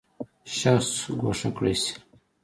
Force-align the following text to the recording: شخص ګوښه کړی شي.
شخص 0.57 0.91
ګوښه 1.21 1.49
کړی 1.57 1.75
شي. 1.81 1.93